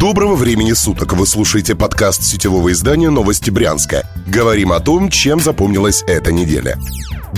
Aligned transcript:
Доброго 0.00 0.36
времени 0.36 0.74
суток! 0.74 1.14
Вы 1.14 1.26
слушаете 1.26 1.74
подкаст 1.74 2.22
сетевого 2.22 2.70
издания 2.70 3.10
«Новости 3.10 3.50
Брянска». 3.50 4.06
Говорим 4.28 4.70
о 4.70 4.78
том, 4.78 5.08
чем 5.08 5.40
запомнилась 5.40 6.04
эта 6.06 6.30
неделя. 6.30 6.78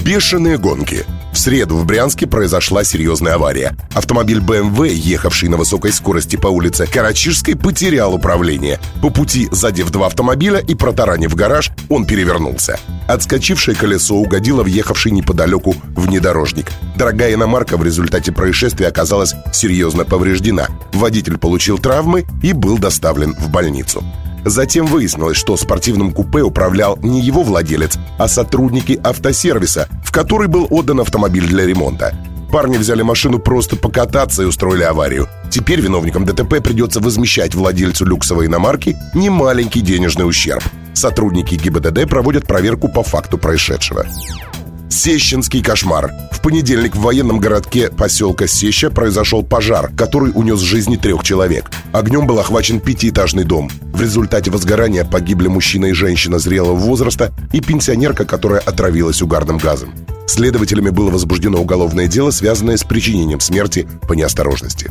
Бешеные 0.04 0.58
гонки. 0.58 1.06
Среду 1.40 1.78
в 1.78 1.86
Брянске 1.86 2.26
произошла 2.26 2.84
серьезная 2.84 3.36
авария. 3.36 3.74
Автомобиль 3.94 4.40
BMW, 4.40 4.92
ехавший 4.92 5.48
на 5.48 5.56
высокой 5.56 5.90
скорости 5.90 6.36
по 6.36 6.48
улице 6.48 6.86
Карачишской, 6.86 7.56
потерял 7.56 8.12
управление. 8.12 8.78
По 9.00 9.08
пути, 9.08 9.48
задев 9.50 9.88
два 9.88 10.08
автомобиля 10.08 10.58
и 10.58 10.74
протаранив 10.74 11.34
гараж, 11.34 11.70
он 11.88 12.04
перевернулся. 12.04 12.78
Отскочившее 13.08 13.74
колесо 13.74 14.16
угодило 14.16 14.62
въехавший 14.62 15.12
неподалеку 15.12 15.74
внедорожник. 15.96 16.72
Дорогая 16.94 17.32
иномарка 17.32 17.78
в 17.78 17.84
результате 17.84 18.32
происшествия 18.32 18.88
оказалась 18.88 19.34
серьезно 19.50 20.04
повреждена. 20.04 20.68
Водитель 20.92 21.38
получил 21.38 21.78
травмы 21.78 22.26
и 22.42 22.52
был 22.52 22.76
доставлен 22.76 23.34
в 23.34 23.48
больницу. 23.48 24.04
Затем 24.44 24.86
выяснилось, 24.86 25.36
что 25.36 25.56
спортивным 25.56 26.12
купе 26.12 26.42
управлял 26.42 26.98
не 27.02 27.20
его 27.20 27.42
владелец, 27.42 27.98
а 28.18 28.28
сотрудники 28.28 28.98
автосервиса, 29.02 29.88
в 30.04 30.12
который 30.12 30.48
был 30.48 30.66
отдан 30.70 31.00
автомобиль 31.00 31.46
для 31.46 31.66
ремонта. 31.66 32.14
Парни 32.50 32.78
взяли 32.78 33.02
машину 33.02 33.38
просто 33.38 33.76
покататься 33.76 34.42
и 34.42 34.46
устроили 34.46 34.82
аварию. 34.82 35.28
Теперь 35.50 35.80
виновникам 35.80 36.24
ДТП 36.24 36.60
придется 36.62 37.00
возмещать 37.00 37.54
владельцу 37.54 38.04
люксовой 38.04 38.46
иномарки 38.46 38.96
немаленький 39.14 39.82
денежный 39.82 40.28
ущерб. 40.28 40.64
Сотрудники 40.92 41.54
ГИБДД 41.54 42.08
проводят 42.08 42.46
проверку 42.46 42.88
по 42.88 43.04
факту 43.04 43.38
происшедшего. 43.38 44.04
Сещинский 45.02 45.62
кошмар. 45.62 46.12
В 46.30 46.42
понедельник 46.42 46.94
в 46.94 47.00
военном 47.00 47.40
городке 47.40 47.88
поселка 47.88 48.46
Сеща 48.46 48.90
произошел 48.90 49.42
пожар, 49.42 49.90
который 49.96 50.30
унес 50.34 50.60
жизни 50.60 50.96
трех 50.96 51.22
человек. 51.22 51.70
Огнем 51.90 52.26
был 52.26 52.38
охвачен 52.38 52.80
пятиэтажный 52.80 53.44
дом. 53.44 53.70
В 53.94 54.02
результате 54.02 54.50
возгорания 54.50 55.06
погибли 55.06 55.48
мужчина 55.48 55.86
и 55.86 55.92
женщина 55.94 56.38
зрелого 56.38 56.74
возраста 56.74 57.32
и 57.50 57.62
пенсионерка, 57.62 58.26
которая 58.26 58.60
отравилась 58.60 59.22
угарным 59.22 59.56
газом. 59.56 59.94
Следователями 60.26 60.90
было 60.90 61.08
возбуждено 61.08 61.58
уголовное 61.58 62.06
дело, 62.06 62.30
связанное 62.30 62.76
с 62.76 62.84
причинением 62.84 63.40
смерти 63.40 63.88
по 64.06 64.12
неосторожности. 64.12 64.90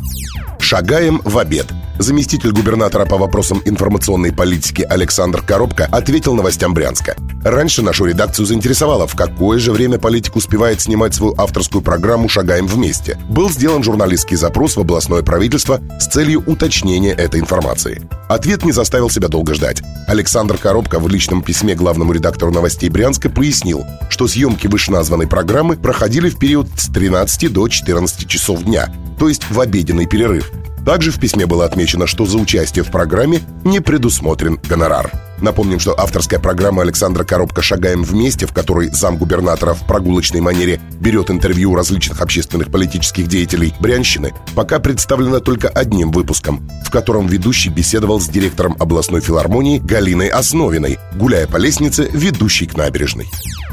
Шагаем 0.58 1.20
в 1.24 1.38
обед. 1.38 1.68
Заместитель 2.00 2.52
губернатора 2.52 3.04
по 3.04 3.18
вопросам 3.18 3.60
информационной 3.66 4.32
политики 4.32 4.80
Александр 4.80 5.42
Коробко 5.42 5.84
ответил 5.84 6.34
новостям 6.34 6.72
Брянска. 6.72 7.14
Раньше 7.44 7.82
нашу 7.82 8.06
редакцию 8.06 8.46
заинтересовало, 8.46 9.06
в 9.06 9.14
какое 9.14 9.58
же 9.58 9.70
время 9.70 9.98
политик 9.98 10.34
успевает 10.34 10.80
снимать 10.80 11.14
свою 11.14 11.34
авторскую 11.36 11.82
программу 11.82 12.26
«Шагаем 12.30 12.66
вместе». 12.66 13.18
Был 13.28 13.50
сделан 13.50 13.82
журналистский 13.82 14.38
запрос 14.38 14.76
в 14.76 14.80
областное 14.80 15.20
правительство 15.22 15.82
с 16.00 16.06
целью 16.06 16.42
уточнения 16.46 17.12
этой 17.12 17.38
информации. 17.38 18.00
Ответ 18.30 18.64
не 18.64 18.72
заставил 18.72 19.10
себя 19.10 19.28
долго 19.28 19.52
ждать. 19.52 19.82
Александр 20.06 20.56
Коробко 20.56 21.00
в 21.00 21.08
личном 21.08 21.42
письме 21.42 21.74
главному 21.74 22.14
редактору 22.14 22.50
новостей 22.50 22.88
Брянска 22.88 23.28
пояснил, 23.28 23.84
что 24.08 24.26
съемки 24.26 24.68
вышеназванной 24.68 25.26
программы 25.26 25.76
проходили 25.76 26.30
в 26.30 26.38
период 26.38 26.66
с 26.78 26.86
13 26.86 27.52
до 27.52 27.68
14 27.68 28.26
часов 28.26 28.62
дня, 28.62 28.90
то 29.18 29.28
есть 29.28 29.50
в 29.50 29.60
обеденный 29.60 30.06
перерыв. 30.06 30.50
Также 30.90 31.12
в 31.12 31.20
письме 31.20 31.46
было 31.46 31.66
отмечено, 31.66 32.08
что 32.08 32.26
за 32.26 32.36
участие 32.36 32.82
в 32.82 32.90
программе 32.90 33.42
не 33.62 33.78
предусмотрен 33.78 34.58
гонорар. 34.68 35.12
Напомним, 35.40 35.78
что 35.78 35.96
авторская 35.96 36.40
программа 36.40 36.82
Александра 36.82 37.22
Коробка 37.22 37.62
«Шагаем 37.62 38.02
вместе», 38.02 38.44
в 38.44 38.52
которой 38.52 38.90
замгубернатора 38.90 39.74
в 39.74 39.86
прогулочной 39.86 40.40
манере 40.40 40.80
берет 40.98 41.30
интервью 41.30 41.76
различных 41.76 42.20
общественных 42.20 42.72
политических 42.72 43.28
деятелей 43.28 43.72
Брянщины, 43.78 44.32
пока 44.56 44.80
представлена 44.80 45.38
только 45.38 45.68
одним 45.68 46.10
выпуском, 46.10 46.68
в 46.84 46.90
котором 46.90 47.28
ведущий 47.28 47.68
беседовал 47.68 48.20
с 48.20 48.26
директором 48.28 48.74
областной 48.80 49.20
филармонии 49.20 49.78
Галиной 49.78 50.26
Основиной, 50.26 50.98
гуляя 51.14 51.46
по 51.46 51.56
лестнице, 51.58 52.10
ведущей 52.12 52.66
к 52.66 52.76
набережной. 52.76 53.28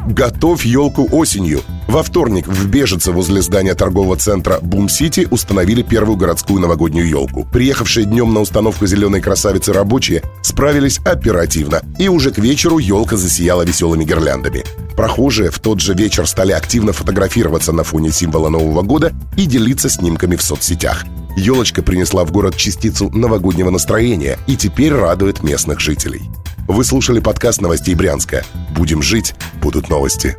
Готовь 0.08 0.66
елку 0.66 1.06
осенью. 1.12 1.62
Во 1.90 2.02
вторник 2.02 2.48
в 2.48 2.70
Бежице 2.70 3.12
возле 3.12 3.42
здания 3.42 3.74
торгового 3.74 4.16
центра 4.16 4.60
Бум-Сити 4.62 5.28
установили 5.30 5.82
первую 5.82 6.16
городскую 6.16 6.62
новогоднюю 6.62 7.10
елку. 7.10 7.46
Приехавшие 7.52 8.06
днем 8.06 8.34
на 8.34 8.40
установку 8.40 8.88
зеленой 8.88 9.20
красавицы 9.20 9.74
рабочие 9.74 10.24
справились 10.44 11.00
оперативно, 11.00 11.82
и 12.00 12.08
уже 12.08 12.32
к 12.32 12.38
вечеру 12.38 12.78
елка 12.78 13.18
засияла 13.18 13.64
веселыми 13.64 14.06
гирляндами. 14.06 14.64
Прохожие 14.96 15.52
в 15.52 15.60
тот 15.60 15.82
же 15.82 15.94
вечер 15.94 16.26
стали 16.26 16.54
активно 16.54 16.94
фотографироваться 16.94 17.74
на 17.74 17.84
фоне 17.84 18.14
символа 18.14 18.48
Нового 18.48 18.84
года 18.84 19.12
и 19.36 19.46
делиться 19.46 19.90
снимками 19.90 20.38
в 20.38 20.42
соцсетях. 20.42 21.04
Елочка 21.36 21.84
принесла 21.84 22.24
в 22.24 22.32
город 22.32 22.56
частицу 22.56 23.10
новогоднего 23.10 23.72
настроения 23.72 24.40
и 24.48 24.56
теперь 24.56 24.94
радует 24.94 25.44
местных 25.44 25.82
жителей. 25.82 26.22
Вы 26.68 26.84
слушали 26.84 27.20
подкаст 27.20 27.62
новостей 27.62 27.96
Брянска. 27.96 28.44
Будем 28.78 29.02
жить, 29.02 29.34
будут 29.60 29.90
новости. 29.90 30.38